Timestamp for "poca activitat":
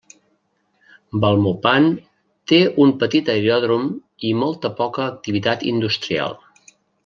4.81-5.71